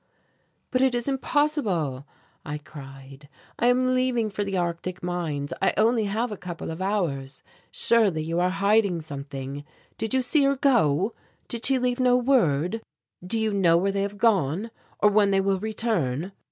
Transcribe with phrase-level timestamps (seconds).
[0.71, 2.07] "But it is impossible,"
[2.43, 3.29] I cried.
[3.59, 5.53] "I am leaving for the Arctic mines.
[5.61, 9.63] I have only a couple of hours; surely you are hiding something.
[9.99, 11.13] Did you see her go?
[11.47, 12.81] Did she leave no word?
[13.23, 16.31] Do you know where they have gone or when they will return?"